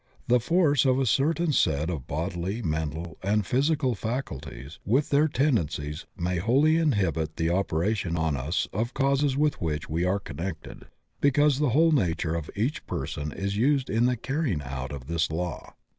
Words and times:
The 0.27 0.39
force 0.39 0.83
of 0.83 0.97
a 0.97 1.05
certain 1.05 1.51
set 1.51 1.91
of 1.91 2.07
bodily, 2.07 2.63
men 2.63 2.89
tal, 2.89 3.17
and 3.21 3.45
psychical 3.45 3.93
faculties 3.93 4.79
with 4.83 5.11
their 5.11 5.27
tendencies 5.27 6.07
may 6.17 6.37
wholly 6.37 6.77
inhibit 6.77 7.35
the 7.35 7.51
operation 7.51 8.17
on 8.17 8.35
us 8.35 8.67
of 8.73 8.95
causes 8.95 9.37
with 9.37 9.61
which 9.61 9.89
we 9.91 10.03
are 10.03 10.17
connected, 10.17 10.87
because 11.19 11.59
the 11.59 11.69
whole 11.69 11.91
nature 11.91 12.33
of 12.33 12.49
each 12.55 12.83
person 12.87 13.31
is 13.31 13.57
used 13.57 13.91
in 13.91 14.07
the 14.07 14.17
carrying 14.17 14.63
out 14.63 14.91
of 14.91 15.05
this 15.05 15.29
law. 15.29 15.75